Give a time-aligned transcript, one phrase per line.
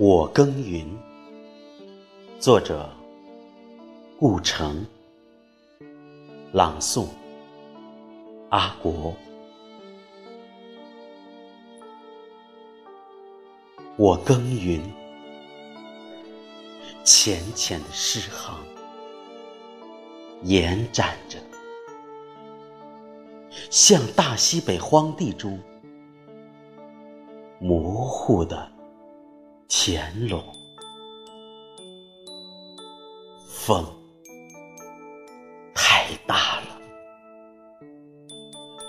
[0.00, 0.86] 我耕耘，
[2.38, 2.88] 作者
[4.16, 4.86] 顾城，
[6.52, 7.08] 朗诵
[8.50, 9.12] 阿国。
[13.96, 14.80] 我耕耘，
[17.04, 18.56] 浅浅的诗行。
[20.42, 21.38] 延展着，
[23.70, 25.58] 像大西北荒地中
[27.60, 28.70] 模糊的。
[29.70, 30.42] 乾隆，
[33.46, 33.84] 风
[35.74, 36.80] 太大了，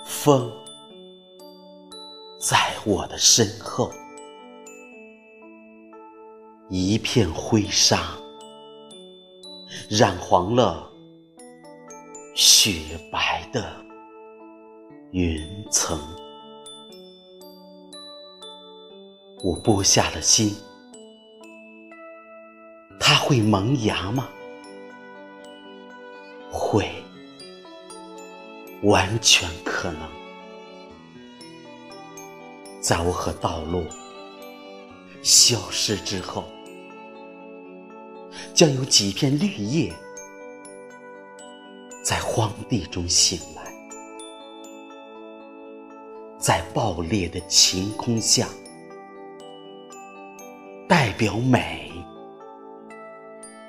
[0.06, 0.50] 风
[2.40, 2.56] 在
[2.86, 3.92] 我的身后，
[6.70, 8.16] 一片灰沙
[9.90, 10.89] 染黄了
[12.34, 13.74] 雪白的
[15.10, 16.00] 云层，
[19.42, 20.54] 我播下了心。
[23.00, 24.28] 它会萌芽吗？
[26.52, 26.88] 会，
[28.82, 30.08] 完全可能。
[32.80, 33.84] 在我和道路
[35.22, 36.44] 消失之后，
[38.54, 39.92] 将有几片绿叶
[42.10, 43.72] 在荒地中醒来，
[46.40, 48.48] 在爆裂的晴空下，
[50.88, 51.88] 代表美。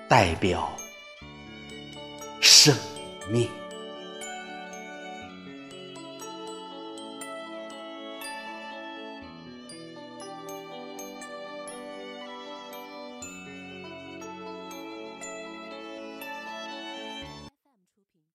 [0.09, 0.67] 代表
[2.39, 2.75] 生
[3.29, 3.47] 命。